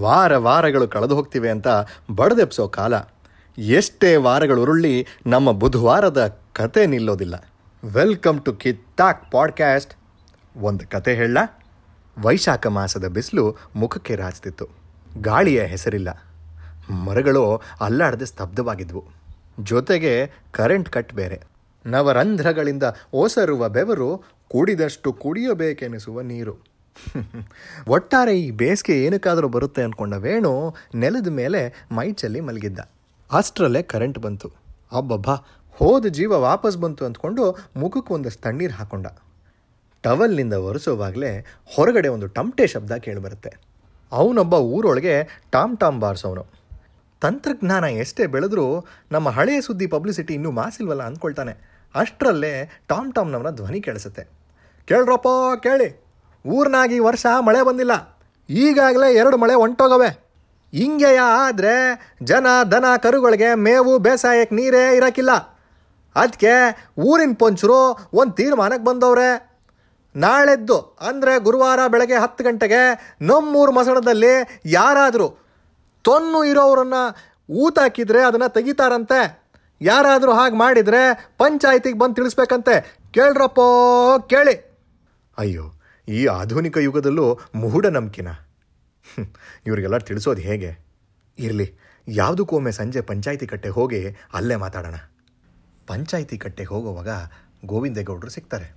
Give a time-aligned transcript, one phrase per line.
[0.00, 1.68] ವಾರ ವಾರಗಳು ಕಳೆದು ಹೋಗ್ತಿವೆ ಅಂತ
[2.14, 2.94] ಬಡದೆಪ್ಸೋ ಕಾಲ.
[3.58, 7.48] ಎಷ್ಟೇ ವಾರಗಳು ಉರುಳಿ ನಮ್ಮ ಬುಧವಾರದ ಕತೆ ನಿಲ್ಲೋದಿಲ್ಲ.
[7.84, 9.94] Welcome to Kittak podcast.
[10.56, 11.38] ಒಂದು ಕತೆ ಹೇಳ.
[12.18, 14.68] ವೈಶಾಖ ಮಾಸದ ಬಿಸಿಲು ಮುಖಕ್ಕೆ ರಾಚ್ತಿತ್ತು
[15.20, 16.08] ಗಾಳಿಯ ಹೆಸರಿಲ್ಲ.
[16.90, 19.04] ಮರಗಳು ಅಲ್ಲಾಡದೆ ಸ್ತಬ್ಧವಾಗಿದ್ವು.
[19.60, 21.42] ಜೊತೆಗೆ ಕರೆಂಟ್ ಕಟ್ ಬೇರೆ.
[21.86, 22.82] ನವರಂಧ್ರಗಳಿಂದ
[23.12, 24.16] ಓಸರುವ ಬೆವರು,
[24.48, 26.75] ಕುಡಿದಷ್ಟು ಕುಡಿಯಬೇಕೆನಿಸುವ ನೀರು.
[27.88, 32.78] ಒಟ್ಟಾರೆ ಈ ಬೇಸಿಗೆ ಏನಕ್ಕಾದರೂ ಬರುತ್ತೆ ಅಂದ್ಕೊಂಡ ವೇಣು ನೆಲದ ಮೇಲೆ ಮೈ ಚೆಲ್ಲಿ ಮಲಗಿದ್ದ.
[33.32, 34.52] ಅಷ್ಟರಲ್ಲೇ ಕರೆಂಟ್ ಬಂತು.
[34.92, 35.34] ಅಬ್ಬಬ್ಬಾ,
[35.72, 39.06] ಹೋದ ಜೀವ ವಾಪಸ್ ಬಂತು ಅಂದ್ಕೊಂಡು ಮುಖಕ್ಕೆ ಒಂದಷ್ಟು ತಣ್ಣೀರು ಹಾಕೊಂಡ.
[40.02, 43.52] ಟವಲ್ನಿಂದ ಒರೆಸೋವಾಗಲೇ ಹೊರಗಡೆ ಒಂದು ಟಮ್ಟೆ ಶಬ್ದ ಕೇಳಿಬರುತ್ತೆ
[44.12, 46.46] ಅವನೊಬ್ಬ ಊರೊಳಗೆ ಟಾಮ್ ಟಾಮ್ ಬಾರಿಸೋನು
[47.20, 51.52] ತಂತ್ರಜ್ಞಾನ ಎಷ್ಟೇ ಬೆಳೆದರೂ ನಮ್ಮ ಹಳೆಯ ಸುದ್ದಿ ಪಬ್ಲಿಸಿಟಿ ಇನ್ನೂ ಮಾಸಿಲ್ವಲ್ಲ ಅಂದ್ಕೊಳ್ತಾನೆ
[51.94, 54.24] ಅಷ್ಟರಲ್ಲೇ ಟಾಮ್ ಟಾಮ್ನವನ ಧ್ವನಿ ಕೇಳಿಸುತ್ತೆ.
[54.86, 55.28] ಕೇಳ್ರಪ್ಪ,
[55.62, 56.05] ಕೇಳಿ.
[56.46, 58.18] ಊರ್ನಾಗ ವರ್ಷ ಮಳೆ ಬಂದಿಲ್ಲ.
[58.50, 60.26] ಈಗಾಗಲೇ ಎರಡು ಮಳೆ ಹೊಂಟೋಗವೆ
[60.72, 65.30] ಹಿಂಗೆಯ ಆದರೆ ಜನ, ದನ, ಕರುಗಳಿಗೆ ಮೇವು ಬೇಸಾಯಕ್ಕೆ ನೀರೇ ಇರೋಕ್ಕಿಲ್ಲ
[66.16, 66.52] ಅದಕ್ಕೆ
[66.98, 69.56] ಊರಿನ ಪಂಚರು ಒಂದು ತೀರ್ಮಾನಕ್ಕೆ ಬಂದವ್ರೆ.
[70.16, 75.38] ನಾಳೆದ್ದು ಅಂದರೆ ಗುರುವಾರ ಬೆಳಗ್ಗೆ ಹತ್ತು ಗಂಟೆಗೆ ನಮ್ಮೂರು ಮಸಣದಲ್ಲಿ ಯಾರಾದರೂ
[76.02, 76.94] ತೊನ್ನು ಇರೋರನ್ನ
[77.50, 79.46] ಊತ ಹಾಕಿದ್ರೆ ಅದನ್ನು ತೆಗಿತಾರಂತೆ.
[79.80, 83.00] ಯಾರಾದರೂ ಹಾಗೆ ಮಾಡಿದರೆ ಪಂಚಾಯತಿಗೆ ಬಂದು ತಿಳಿಸ್ಬೇಕಂತೆ.
[83.14, 83.66] ಕೇಳ್ರಪ್ಪೋ,
[84.28, 84.76] ಕೇಳಿ.
[85.38, 85.75] ಅಯ್ಯೋ
[86.08, 88.30] ಈ ಆಧುನಿಕ ಯುಗದಲ್ಲೂ ಮೂಢನಂಬಿಕೆನ
[89.66, 90.70] ಇವರಿಗೆಲ್ಲ ತಿಳಿಸೋದು ಹೇಗೆ?
[91.38, 91.66] ಇರಲಿ
[92.08, 94.00] ಯಾವುದಕ್ಕೊಮ್ಮೆ ಸಂಜೆ ಪಂಚಾಯಿತಿ ಕಟ್ಟೆ ಹೋಗಿ
[94.34, 94.96] ಅಲ್ಲೇ ಮಾತಾಡೋಣ.
[95.86, 97.10] ಪಂಚಾಯಿತಿ ಕಟ್ಟೆಗೆ ಹೋಗುವಾಗ
[97.64, 98.68] ಗೋವಿಂದೇಗೌಡರು ಸಿಗ್ತಾರೆ.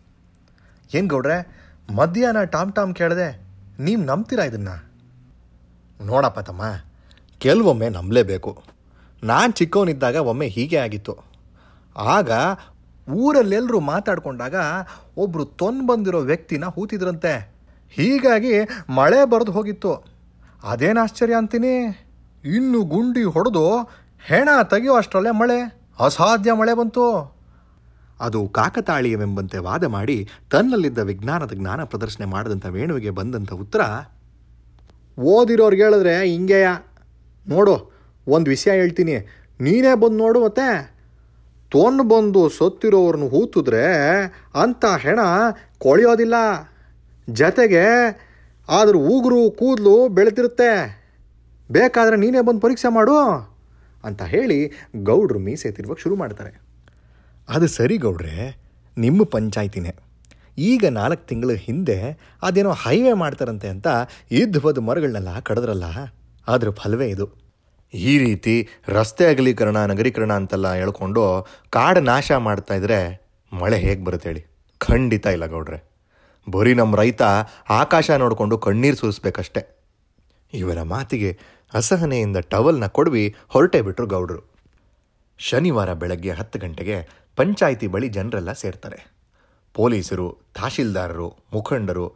[0.95, 1.38] ಏನು ಗೌಡ್ರೆ,
[1.95, 3.30] ಮಧ್ಯಾಹ್ನ ಟಾಮ್ ಟಾಮ್ ಕೇಳಿದೆ,
[3.80, 4.75] ನೀವು ನಂಬ್ತೀರಾ ಇದನ್ನು?
[6.00, 6.63] ನೋಡಪ್ಪ ತಮ್ಮ,
[7.41, 8.52] ಕೆಲವೊಮ್ಮೆ ನಂಬಲೇಬೇಕು.
[9.23, 11.16] ನಾನು ಚಿಕ್ಕವನಿದ್ದಾಗ ಒಮ್ಮೆ ಹೀಗೆ ಆಗಿತ್ತು.
[11.95, 12.31] ಆಗ
[13.10, 14.56] ಊರಲ್ಲೆಲ್ಲರೂ ಮಾತಾಡ್ಕೊಂಡಾಗ
[15.18, 17.34] ಒಬ್ಬರು ತೊನ್ ಬಂದಿರೋ ವ್ಯಕ್ತಿನ ಹೂತಿದ್ರಂತೆ.
[17.92, 18.54] ಹೀಗಾಗಿ
[18.90, 19.94] ಮಳೆ ಬರೆದು ಹೋಗಿತ್ತು.
[20.64, 21.74] ಅದೇನು ಆಶ್ಚರ್ಯ ಅಂತೀನಿ?
[22.46, 23.66] ಇನ್ನು ಗುಂಡಿ ಹೊಡೆದು
[24.26, 25.60] ಹೆಣ ತೆಗೆಯೋ ಅಷ್ಟರಲ್ಲೇ ಮಳೆ,
[26.00, 27.06] ಅಸಾಧ್ಯ ಮಳೆ ಬಂತು.
[28.20, 33.81] ಅದು ಕಾಕತಾಳೀಯವೆಂಬಂತೆ ವಾದ ಮಾಡಿ ತನ್ನಲ್ಲಿದ್ದ ವಿಜ್ಞಾನದ ಜ್ಞಾನ ಪ್ರದರ್ಶನೆ ಮಾಡಿದಂಥ ವೇಣುವಿಗೆ ಬಂದಂಥ ಉತ್ತರ,
[35.19, 36.68] ಓದಿರೋರ್ಗೆ ಹೇಳಿದ್ರೆ ಹಿಂಗೆಯ.
[37.48, 37.92] ನೋಡು,
[38.28, 39.16] ಒಂದು ವಿಷಯ ಹೇಳ್ತೀನಿ.
[39.62, 40.99] ನೀನೇ ಬಂದು ನೋಡು ಮತ್ತೆ.
[41.72, 43.85] ತೊನ್ ಬಂದು ಸತ್ತಿರೋವ್ರನ್ನ ಹೂತಿದ್ರೆ
[44.62, 45.19] ಅಂಥ ಹೆಣ
[45.80, 46.34] ಕೊಳೆಯೋದಿಲ್ಲ.
[47.30, 47.85] ಜತೆಗೆ
[48.69, 51.00] ಆದ್ರ ಉಗುರು ಕೂದಲು ಬೆಳೆದಿರುತ್ತೆ.
[51.72, 53.18] ಬೇಕಾದರೆ ನೀನೇ ಬಂದು ಪರೀಕ್ಷೆ ಮಾಡು
[54.03, 54.72] ಅಂತ ಹೇಳಿ
[55.03, 56.62] ಗೌಡ್ರು ಮೀಸೆ ತಿರುವಾಗ ಶುರು ಮಾಡ್ತಾರೆ.
[57.50, 58.57] ಅದು ಸರಿ ಗೌಡ್ರೆ,
[58.97, 59.96] ನಿಮ್ಮ ಪಂಚಾಯ್ತಿನೇ.
[60.57, 63.88] ಈಗ ನಾಲ್ಕು ತಿಂಗಳ ಹಿಂದೆ ಅದೇನೋ ಹೈವೇ ಮಾಡ್ತಾರಂತೆ ಅಂತ
[64.31, 65.84] ಇದ್ವದ ಮರಗಳನ್ನೆಲ್ಲ ಕಡಿದ್ರಲ್ಲ?
[66.47, 67.49] ಅದ್ರ ಫಲವೇ ಇದು.
[67.94, 74.45] ಈ ರೀತಿ ರಸ್ತೆ ಅಗಲೀಕರಣ, ನಗರೀಕರಣ ಅಂತೆಲ್ಲ ಹೇಳ್ಕೊಂಡು ಕಾಡು ನಾಶ ಮಾಡ್ತಾ ಇದ್ರೆ ಮಳೆ ಹೇಗೆ ಬರುತ್ತೆ ಹೇಳಿ?
[74.77, 75.89] ಖಂಡಿತ ಇಲ್ಲ ಗೌಡ್ರೆ.
[76.51, 77.22] ಬರೀ ನಮ್ಮ ರೈತ
[77.69, 79.79] ಆಕಾಶ ನೋಡಿಕೊಂಡು ಕಣ್ಣೀರು ಸುರಿಸ್ಬೇಕಷ್ಟೆ.
[80.53, 81.39] ಇವರ ಮಾತಿಗೆ
[81.73, 84.53] ಅಸಹನೆಯಿಂದ ಟವಲ್ನ ಕೊಡ್ವಿ ಹೊರಟೇ ಬಿಟ್ರು ಗೌಡ್ರು.
[85.38, 89.11] ಶನಿವಾರ ಬೆಳಗ್ಗೆ ಹತ್ತು ಗಂಟೆಗೆ ಪಂಚಾಯಿತಿ ಬಳಿ ಜನರೆಲ್ಲ ಸೇರ್ತಾರೆ.
[89.73, 92.07] ಪೊಲೀಸರು, ತಹಶೀಲ್ದಾರರು, ಮುಖಂಡರು,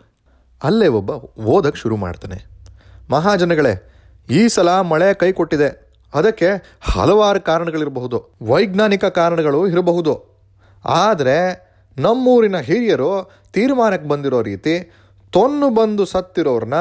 [0.64, 2.46] ಅಲ್ಲೇ ಒಬ್ಬ ಓದಕ್ಕೆ ಶುರು ಮಾಡ್ತಾನೆ.
[3.10, 3.93] ಮಹಾಜನಗಳೇ
[4.30, 5.84] ಈ ಸಲ ಮಳೆ ಕೈ ಕೊಟ್ಟಿದೆ.
[6.14, 8.36] ಅದಕ್ಕೆ ಹಲವಾರು ಕಾರಣಗಳಿರಬಹುದು.
[8.42, 10.34] ವೈಜ್ಞಾನಿಕ ಕಾರಣಗಳು ಇರಬಹುದು.
[10.86, 11.64] ಆದರೆ
[11.98, 14.92] ನಮ್ಮೂರಿನ ಹಿರಿಯರು ತೀರ್ಮಾನಕ್ಕೆ ಬಂದಿರೋ ರೀತಿ
[15.32, 16.76] ತೊನ್ನು ಬಂದು ಸತ್ತಿರೋರನ್ನ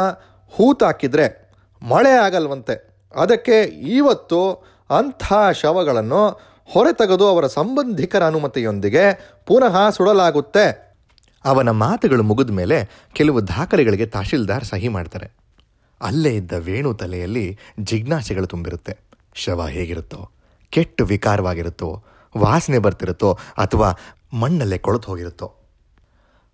[0.49, 3.09] ಹೂತಾಕಿದ್ರೆ ಮಳೆ ಆಗಲ್ವಂತೆ.
[3.15, 4.53] ಅದಕ್ಕೆ ಇವತ್ತು
[4.91, 6.41] ಅಂಥ ಶವಗಳನ್ನು
[6.73, 10.93] ಹೊರತೆಗೆದು ಅವರ ಸಂಬಂಧಿಕರ ಅನುಮತಿಯೊಂದಿಗೆ ಪುನಃ ಸುಡಲಾಗುತ್ತೆ.
[11.45, 15.42] ಅವನ ಮಾತುಗಳು ಮುಗಿದ ಮೇಲೆ ಕೆಲವು ದಾಖಲೆಗಳಿಗೆ ತಹಶೀಲ್ದಾರ್ ಸಹಿ ಮಾಡ್ತಾರೆ.
[16.03, 18.99] ಅಲ್ಲೇ ಇದ್ದ ವೇಣು ತಲೆಯಲ್ಲಿ ಜಿಜ್ಞಾಸೆಗಳು ತುಂಬಿರುತ್ತೆ.
[19.35, 20.31] ಶವ ಹೇಗಿರುತ್ತೋ,
[20.71, 22.05] ಕೆಟ್ಟು ವಿಕಾರವಾಗಿರುತ್ತೋ,
[22.39, 23.95] ವಾಸನೆ ಬರ್ತಿರುತ್ತೋ ಅಥವಾ
[24.33, 25.55] ಮಣ್ಣಲ್ಲೇ ಕೊಳೆತು ಹೋಗಿರುತ್ತೋ.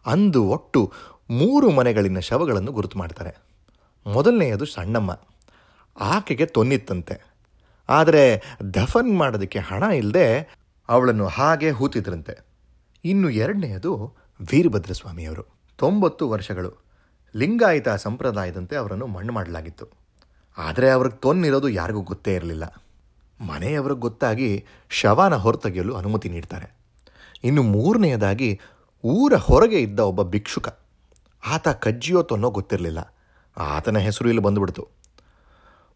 [0.06, 0.92] ಅಂದು ಒಟ್ಟು
[1.30, 3.36] ಮೂರು ಮನೆಗಳಿನ ಶವಗಳನ್ನು ಗುರುತು ಮಾಡ್ತಾರೆ.
[4.06, 5.20] ಮೊದಲನೆಯದು ಸಣ್ಣಮ್ಮ.
[6.00, 7.26] ಆಕೆಗೆ ತೊನ್ನಿತ್ತಂತೆ.
[7.88, 8.42] ಆದರೆ
[8.74, 10.56] ದಫನ್ ಮಾಡೋದಕ್ಕೆ ಹಣ ಇಲ್ಲದೆ
[10.88, 12.46] ಅವಳನ್ನು ಹಾಗೆ ಹೂತಿದ್ರಂತೆ.
[13.04, 14.14] ಇನ್ನು ಎರಡನೆಯದು
[14.50, 15.42] ವೀರಭದ್ರಸ್ವಾಮಿಯವರು.
[15.76, 16.87] ತೊಂಬತ್ತು ವರ್ಷಗಳು.
[17.36, 19.86] ಲಿಂಗಾಯತ ಸಂಪ್ರದಾಯದಂತೆ ಅವರನ್ನು ಮಣ್ಣು ಮಾಡಲಾಗಿತ್ತು.
[20.58, 22.82] ಆದರೆ ಅವ್ರಿಗೆ ತೊನ್ನಿರೋದು ಯಾರಿಗೂ ಗೊತ್ತೇ ಇರಲಿಲ್ಲ.
[23.40, 26.74] ಮನೆಯವ್ರಿಗೆ ಗೊತ್ತಾಗಿ ಶವನ ಹೊರತೆಗೆಯಲು ಅನುಮತಿ ನೀಡ್ತಾರೆ.
[27.44, 28.60] ಇನ್ನು ಮೂರನೆಯದಾಗಿ
[29.04, 30.68] ಊರ ಹೊರಗೆ ಇದ್ದ ಒಬ್ಬ ಭಿಕ್ಷುಕ.
[31.46, 33.14] ಆತ ಕಜ್ಜಿಯೋ ತೊನ್ನೋ ಗೊತ್ತಿರಲಿಲ್ಲ.
[33.56, 34.88] ಆತನ ಹೆಸರು ಇಲ್ಲಿ ಬಂದುಬಿಡ್ತು.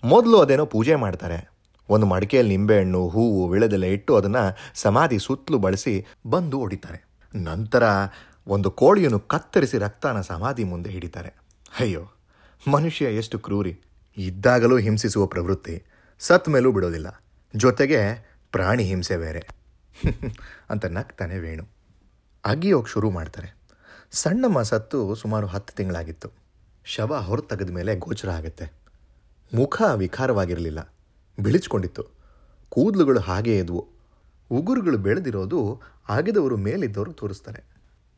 [0.05, 1.53] ಮೊದಲು ಅದೇನೋ ಪೂಜೆ ಮಾಡ್ತಾರೆ.
[1.89, 7.05] ಒಂದು ಮಡಿಕೆಯಲ್ಲಿ ನಿಂಬೆಹಣ್ಣು, ಹೂವು, ವಿಳೆದೆಲೆ ಇಟ್ಟು ಅದನ್ನು ಸಮಾಧಿ ಸುತ್ತಲೂ ಬಳಸಿ ಬಂದು ಹೊಡಿತಾರೆ
[7.35, 7.83] ನಂತರ
[8.47, 11.29] ಒಂದು ಕೋಳಿಯನ್ನು ಕತ್ತರಿಸಿ ರಕ್ತನ ಸಮಾಧಿ ಮುಂದೆ ಹಿಡಿತಾರೆ.
[11.81, 12.13] ಅಯ್ಯೋ,
[12.71, 13.81] ಮನುಷ್ಯ ಎಷ್ಟು ಕ್ರೂರಿ.
[14.17, 15.85] ಇದ್ದಾಗಲೂ ಹಿಂಸಿಸುವ ಪ್ರವೃತ್ತಿ
[16.19, 17.23] ಸತ್ ಮೇಲೂ ಬಿಡೋದಿಲ್ಲ.
[17.57, 19.49] ಜೊತೆಗೆ ಪ್ರಾಣಿ ಹಿಂಸೆ ಬೇರೆ.
[20.71, 21.69] ಅಂತ ನಗ್ತಾನೆ ವೇಣು.
[22.45, 23.57] ಅಗಿಯೋಗಿ ಶುರು ಮಾಡ್ತಾರೆ.
[24.11, 26.29] ಸಣ್ಣಮ್ಮ ಸತ್ತು ಸುಮಾರು ಹತ್ತು ತಿಂಗಳಾಗಿತ್ತು.
[26.85, 28.73] ಶವ ಹೊರ ತೆಗೆದ ಮೇಲೆ ಗೋಚರ ಆಗುತ್ತೆ.
[29.55, 30.95] ಮುಖ ವಿಕಾರವಾಗಿರಲಿಲ್ಲ.
[31.41, 32.05] ಬಿಳಿಚ್ಕೊಂಡಿತ್ತು.
[32.69, 33.89] ಕೂದಲುಗಳು ಹಾಗೇ ಇದ್ವು
[34.51, 37.72] ಉಗುರುಗಳು ಬೆಳೆದಿರೋದು ಆಗಿದವರು ಮೇಲಿದ್ದವರು ತೋರಿಸ್ತಾರೆ.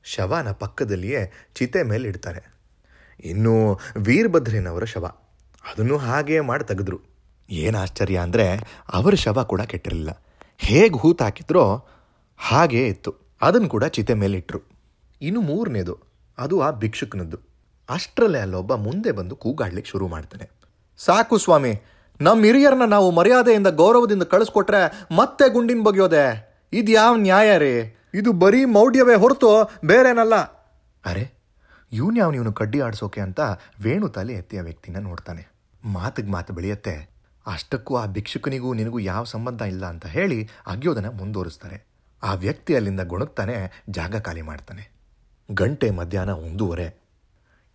[0.04, 2.54] ಶವನ ಪಕ್ಕದಲ್ಲಿಯೇ ಚಿತೆ ಮೇಲೆ ಇಡ್ತಾರೆ
[3.24, 5.06] ಇನ್ನು ವೀರಭದ್ರನವರ ಶವ.
[5.72, 7.00] ಅದನ್ನು ಹಾಗೇ ಮಾಡಿ ತೆಗೆದ್ರು.
[7.50, 8.58] ಏನು ಆಶ್ಚರ್ಯ ಅಂದರೆ
[8.92, 10.22] ಅವರ ಶವ ಕೂಡ ಕೆಟ್ಟಿರಲಿಲ್ಲ.
[10.58, 11.86] ಹೇಗೆ ಹೂತು ಹಾಕಿದ್ರೋ
[12.38, 13.14] ಹಾಗೇ ಇತ್ತು.
[13.42, 14.60] ಅದನ್ನು ಕೂಡ ಚಿತೆ ಮೇಲೆ ಇಟ್ಟರು
[15.22, 15.98] ಇನ್ನು ಮೂರನೇದು,
[16.38, 17.38] ಅದು ಆ ಭಿಕ್ಷುಕನದ್ದು.
[17.90, 20.50] ಅಷ್ಟರಲ್ಲೇ ಅಲ್ಲೊಬ್ಬ ಮುಂದೆ ಬಂದು ಕೂಗಾಡ್ಲಿಕ್ಕೆ ಶುರು ಮಾಡ್ತಾನೆ.
[20.98, 21.82] ಸಾಕು ಸ್ವಾಮಿ
[22.20, 26.54] ನಮ್ಮ ಹಿರಿಯರನ್ನ ನಾವು ಮರ್ಯಾದೆಯಿಂದ ಗೌರವದಿಂದ ಕಳಿಸ್ಕೊಟ್ರೆ ಮತ್ತೆ ಗುಂಡಿನ ಬಗೆಯೋದೆ.
[26.72, 27.98] ಇದು ಯಾವ ನ್ಯಾಯ ರೀ?
[28.14, 29.48] ಇದು ಬರೀ ಮೌಢ್ಯವೇ ಹೊರತು
[29.84, 30.34] ಬೇರೇನಲ್ಲ.
[31.04, 31.32] ಅರೆ,
[31.92, 33.40] ಇವನ್ ಯಾವ ಇವನು ಕಡ್ಡಿ ಆಡಿಸೋಕೆ ಅಂತ
[33.80, 35.48] ವೇಣು ತಲೆ ಎತ್ತಿಯ ವ್ಯಕ್ತಿನ ನೋಡ್ತಾನೆ.
[35.84, 37.14] ಮಾತಿಗೆ ಮಾತು ಬೆಳೆಯತ್ತೆ.
[37.46, 41.84] ಅಷ್ಟಕ್ಕೂ ಆ ಭಿಕ್ಷುಕನಿಗೂ ನಿನಗೂ ಯಾವ ಸಂಬಂಧ ಇಲ್ಲ ಅಂತ ಹೇಳಿ ಅಗ್ಯೋದನ್ನು ಮುಂದುವರಿಸ್ತಾನೆ
[42.22, 44.90] ಆ ವ್ಯಕ್ತಿ ಅಲ್ಲಿಂದ ಗುಣಕ್ತಾನೆ ಜಾಗ ಖಾಲಿ ಮಾಡ್ತಾನೆ.
[45.50, 47.04] ಗಂಟೆ ಮಧ್ಯಾಹ್ನ ಒಂದೂವರೆ.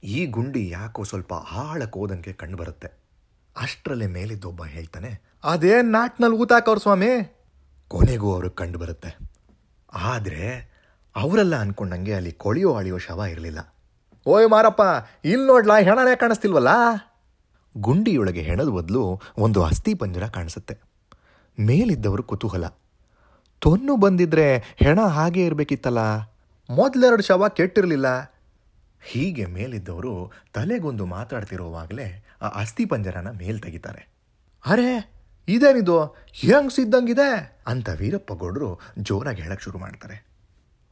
[0.03, 2.87] ಈ ಗುಂಡಿ ಯಾಕೋ ಸ್ವಲ್ಪ ಆಳಕ್ಕೆ ಹೋದಂಗೆ ಕಂಡುಬರುತ್ತೆ
[3.61, 7.35] ಅಷ್ಟರಲ್ಲೇ ಮೇಲಿದ್ದೊಬ್ಬ ಹೇಳ್ತಾನೆ ಅದೇ ನಾಟ್ನಲ್ಲಿ ಊತಾಕವ್ರ ಸ್ವಾಮಿ?
[7.87, 9.28] ಕೊನೆಗೂ ಅವ್ರಿಗೆ ಕಂಡು ಬರುತ್ತೆ.
[9.93, 10.69] ಆದರೆ
[11.15, 13.75] ಅವರೆಲ್ಲ ಅನ್ಕೊಂಡಂಗೆ ಅಲ್ಲಿ ಕೊಳಿಯೋ ಅಳಿಯೋ ಶವ ಇರಲಿಲ್ಲ.
[14.25, 14.81] ಓಯ್ ಮಾರಪ್ಪ
[15.25, 16.67] ಇಲ್ಲಿ ನೋಡ್ಲಾ, ಹೆಣನೇ ಕಾಣಿಸ್ತಿಲ್ವಲ್ಲ?
[17.77, 20.77] ಗುಂಡಿಯೊಳಗೆ ಹೆಣದ ಬದಲು ಒಂದು ಅಸ್ಥಿ ಪಂಜರ ಕಾಣಿಸುತ್ತೆ.
[21.59, 22.67] ಮೇಲಿದ್ದವರು ಕುತೂಹಲ.
[23.59, 26.17] ತೊನ್ನು ಬಂದಿದ್ರೆ ಹೆಣ ಹಾಗೆ ಇರಬೇಕಿತ್ತಲ್ಲ?
[26.69, 28.33] ಮೊದಲೆರಡು ಶವ ಕೆಟ್ಟಿರಲಿಲ್ಲ.
[29.03, 34.07] ಹೀಗೆ ಮೇಲಿದ್ದವರು ತಲೆಗೊಂದು ಮಾತಾಡ್ತಿರುವಾಗಲೇ ಆ ಅಸ್ಥಿ ಪಂಜರನ ಮೇಲ್ ತೆಗಿತಾರೆ.
[34.65, 35.11] ಅರೆ,
[35.47, 36.05] ಇದೇನಿದು?
[36.33, 38.69] ಹೆಂಗ್ ಸಿದ್ದಂಗಿದೆ ಅಂತ ವೀರಪ್ಪ ಗೌಡರು
[38.99, 40.17] ಜೋರಾಗಿ ಹೇಳಕ್ಕೆ ಶುರು ಮಾಡ್ತಾರೆ.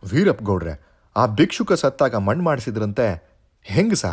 [0.03, 0.73] ವೀರಪ್ಪ ಗೌಡ್ರೆ,
[1.15, 3.07] ಆ ಭಿಕ್ಷುಕ ಸತ್ತಾಗ ಮಣ್ಣು ಮಾಡಿಸಿದ್ರಂತೆ,
[3.65, 4.05] ಹೆಂಗಸ?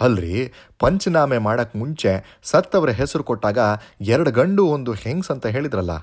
[0.00, 0.34] ಅಲ್ರಿ,
[0.78, 3.58] ಪಂಚನಾಮೆ ಮಾಡೋಕ್ಕೆ ಮುಂಚೆ ಸತ್ತವರ ಹೆಸರು ಕೊಟ್ಟಾಗ
[4.00, 5.94] ಎರಡು ಗಂಡು ಒಂದು ಹೆಂಗ್ಸ್ ಅಂತ ಹೇಳಿದ್ರಲ್ಲ,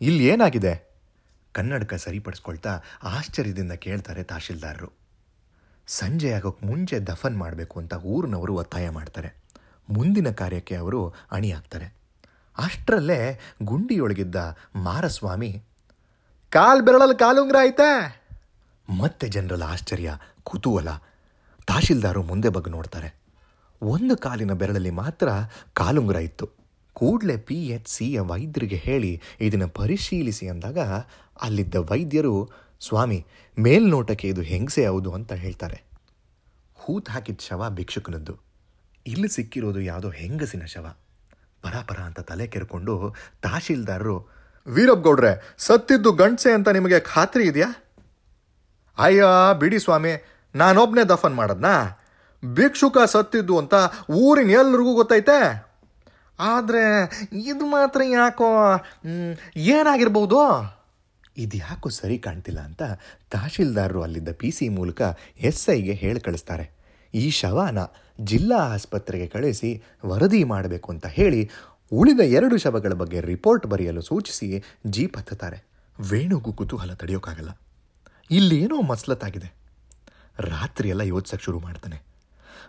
[0.00, 0.74] ಇಲ್ಲಿ ಏನಾಗಿದೆ?
[1.54, 2.72] ಕನ್ನಡಕ ಸರಿಪಡಿಸ್ಕೊಳ್ತಾ
[3.02, 4.90] ಆಶ್ಚರ್ಯದಿಂದ ಕೇಳ್ತಾರೆ ತಹಶೀಲ್ದಾರರು.
[5.86, 9.30] ಸಂಜೆ ಆಗೋಕ್ಕೆ ಮುಂಚೆ ದಫನ್ ಮಾಡಬೇಕು ಅಂತ ಊರಿನವರು ಒತ್ತಾಯ ಮಾಡ್ತಾರೆ.
[9.88, 11.00] ಮುಂದಿನ ಕಾರ್ಯಕ್ಕೆ ಅವರು
[11.32, 12.01] ಅಣಿಯಾಗ್ತಾರೆ.
[12.58, 15.62] ಅಷ್ಟರಲ್ಲೇ ಗುಂಡಿಯೊಳಗಿದ್ದ ಮಾರಸ್ವಾಮಿ,
[16.50, 18.16] ಕಾಲ್ ಬೆರಳಲ್ಲಿ ಕಾಲುಂಗ್ರ ಆಯ್ತಾ
[18.98, 20.88] ಮತ್ತೆ ಜನರಲ್ಲ ಆಶ್ಚರ್ಯ, ಕುತೂಹಲ.
[21.66, 23.14] ತಹಶೀಲ್ದಾರು ಮುಂದೆ ಬಗ್ಗೆ ನೋಡ್ತಾರೆ.
[23.82, 25.28] ಒಂದು ಕಾಲಿನ ಬೆರಳಲ್ಲಿ ಮಾತ್ರ
[25.74, 26.50] ಕಾಲುಂಗುರ ಇತ್ತು.
[26.92, 30.78] ಕೂಡಲೇ ಪಿ ಎಚ್ ಸಿಯ ವೈದ್ಯರಿಗೆ ಹೇಳಿ ಇದನ್ನು ಪರಿಶೀಲಿಸಿ ಅಂದಾಗ
[31.42, 32.50] ಅಲ್ಲಿದ್ದ ವೈದ್ಯರು,
[32.80, 33.26] ಸ್ವಾಮಿ,
[33.58, 35.82] ಮೇಲ್ನೋಟಕ್ಕೆ ಇದು ಹೆಂಗಸೆ ಹೌದು ಅಂತ ಹೇಳ್ತಾರೆ.
[36.74, 38.36] ಹೂತ್ ಹಾಕಿದ ಶವ ಭಿಕ್ಷುಕನದ್ದು.
[39.06, 40.96] ಇಲ್ಲಿ ಸಿಕ್ಕಿರೋದು ಯಾವುದೋ ಹೆಂಗಸಿನ ಶವ.
[41.62, 42.94] ಪರಾಪರ ಅಂತ ತಲೆ ಕೆರ್ಕೊಂಡು
[43.42, 44.16] ತಹಶೀಲ್ದಾರರು
[44.66, 47.68] ವೀರಪ್ಪ ಗೌಡ್ರೆ ಸತ್ತಿದ್ದು ಗಂಡ್ಸೆ ಅಂತ ನಿಮಗೆ ಖಾತ್ರಿ ಇದೆಯಾ?
[48.98, 49.24] ಅಯ್ಯ,
[49.58, 50.12] ಬಿಡಿ ಸ್ವಾಮಿ,
[50.54, 51.74] ನಾನೊಬ್ನೇ ದಫನ್ ಮಾಡದ್ನಾ?
[52.44, 53.74] ಭಿಕ್ಷುಕ ಸತ್ತಿದ್ದು ಅಂತ
[54.10, 55.38] ಊರಿನ ಎಲ್ರಿಗೂ ಗೊತ್ತೈತೆ?
[56.38, 56.84] ಆದರೆ
[57.50, 58.48] ಇದು ಮಾತ್ರ ಯಾಕೋ
[59.56, 60.38] ಏನಾಗಿರ್ಬೋದು?
[61.36, 62.82] ಇದು ಯಾಕೋ ಸರಿ ಕಾಣ್ತಿಲ್ಲ ಅಂತ
[63.30, 65.02] ತಹಶೀಲ್ದಾರರು ಅಲ್ಲಿದ್ದ ಪಿ ಸಿ ಮೂಲಕ
[65.40, 66.81] ಎಸ್ ಐಗೆ ಹೇಳಿ ಕಳಿಸ್ತಾರೆ.
[67.14, 67.78] ಈ ಶವನ
[68.20, 71.50] ಜಿಲ್ಲಾ ಆಸ್ಪತ್ರೆಗೆ ಕಳಿಸಿ ವರದಿ ಮಾಡಬೇಕು ಅಂತ ಹೇಳಿ
[71.92, 75.64] ಉಳಿದ ಎರಡು ಶವಗಳ ಬಗ್ಗೆ ರಿಪೋರ್ಟ್ ಬರೆಯಲು ಸೂಚಿಸಿ ಜೀಪ್ ಹತ್ತುತ್ತಾರೆ.
[76.10, 77.60] ವೇಣುಗೂ ಕುತೂಹಲ ತಡೆಯೋಕ್ಕಾಗಲ್ಲ
[78.30, 79.54] ಇಲ್ಲೇನೋ ಮಸ್ಲತ್ತಾಗಿದೆ.
[80.38, 82.02] ರಾತ್ರಿ ಎಲ್ಲ ಯೋಚಿಸೋಕ್ಕೆ ಶುರು ಮಾಡ್ತಾನೆ.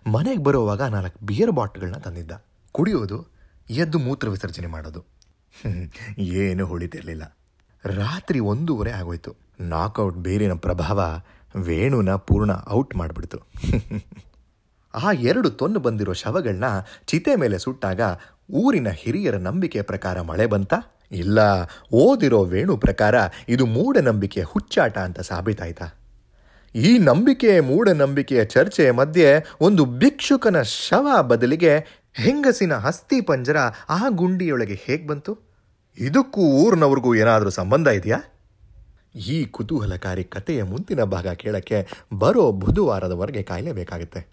[0.07, 2.31] ಮನೆಗೆ ಬರೋವಾಗ ನಾಲ್ಕು ಬಿಯರ್ ಬಾಟ್ಗಳನ್ನ ತಂದಿದ್ದ.
[2.71, 3.27] ಕುಡಿಯೋದು,
[3.69, 5.05] ಎದ್ದು ಮೂತ್ರ ವಿಸರ್ಜನೆ ಮಾಡೋದು.
[6.19, 7.37] ಏನು ಹೊಳಿತಿರಲಿಲ್ಲ.
[7.85, 9.35] ರಾತ್ರಿ ಒಂದೂವರೆ ಆಗೋಯ್ತು.
[9.59, 11.21] ನಾಕ್ಔಟ್ ಬೇರಿನ ಪ್ರಭಾವ
[11.55, 13.37] ವೇಣುನ ಪೂರ್ಣ ಔಟ್ ಮಾಡಿಬಿಡ್ತು.
[14.95, 16.63] ಆ ಎರಡು ತೊನ್ನು ಬಂದಿರೋ ಶವಗಳನ್ನ
[17.05, 18.01] ಚಿತೆ ಮೇಲೆ ಸುಟ್ಟಾಗ
[18.51, 20.73] ಊರಿನ ಹಿರಿಯರ ನಂಬಿಕೆ ಪ್ರಕಾರ ಮಳೆ ಬಂತ?
[21.11, 21.39] ಇಲ್ಲ,
[21.93, 23.15] ಓದಿರೋ ವೇಣು ಪ್ರಕಾರ
[23.49, 25.99] ಇದು ಮೂಢನಂಬಿಕೆ ಹುಚ್ಚಾಟ ಅಂತ ಸಾಬೀತಾಯ್ತಾ?
[26.75, 31.77] ಈ ನಂಬಿಕೆ ಮೂಢನಂಬಿಕೆಯ ಚರ್ಚೆಯ ಮಧ್ಯೆ ಒಂದು ಭಿಕ್ಷುಕನ ಶವ ಬದಲಿಗೆ
[32.13, 33.57] ಹೆಂಗಸಿನ ಹಸ್ತಿ ಪಂಜರ
[33.89, 35.39] ಆ ಗುಂಡಿಯೊಳಗೆ ಹೇಗೆ ಬಂತು?
[35.97, 38.17] ಇದಕ್ಕೂ ಊರಿನವ್ರಿಗೂ ಏನಾದರೂ ಸಂಬಂಧ ಇದೆಯಾ?
[39.15, 44.32] ಈ ಕುತೂಹಲಕಾರಿ ಕಥೆಯ ಮುಂದಿನ ಭಾಗ ಕೇಳಕ್ಕೆ ಬರೋ ಬುಧವಾರದವರೆಗೆ ಕಾಯಲೇಬೇಕಾಗುತ್ತೆ.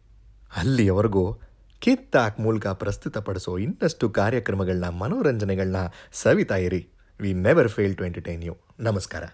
[0.57, 1.41] ಅಲ್ಲಿಯವರೆಗೂ
[1.79, 5.77] ಕಿತ್ತಾಕ್ ಮೂಲಕ ಪ್ರಸ್ತುತಪಡಿಸೋ ಇನ್ನಷ್ಟು ಕಾರ್ಯಕ್ರಮಗಳನ್ನ, ಮನೋರಂಜನೆಗಳನ್ನ
[6.13, 6.89] ಸವಿತಾ ಇರಿ.
[7.21, 9.25] We never fail to entertain you ನಮಸ್ಕಾರ.